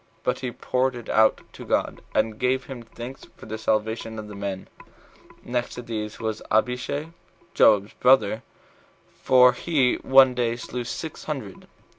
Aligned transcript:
But 0.23 0.39
he 0.39 0.49
poured 0.49 0.95
it 0.95 1.09
out 1.09 1.41
to 1.53 1.63
God, 1.63 2.01
and 2.15 2.39
gave 2.39 2.63
him 2.63 2.81
thanks 2.81 3.27
for 3.37 3.45
the 3.45 3.59
salvation 3.59 4.17
of 4.17 4.27
the 4.29 4.33
men. 4.35 4.67
Next 5.43 5.75
to 5.75 5.83
these 5.83 6.19
was 6.19 6.41
Abishai, 6.49 7.09
Joab's 7.53 7.93
brother; 7.93 8.41
for 9.21 9.53
he 9.53 9.97
in 9.97 9.99
one 9.99 10.33
day 10.33 10.55
slew 10.55 10.85
six 10.85 11.25
hundred. 11.25 11.67